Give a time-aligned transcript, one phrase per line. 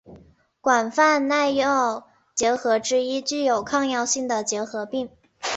[0.61, 5.11] 广泛耐药结核之一具有抗药性的结核病。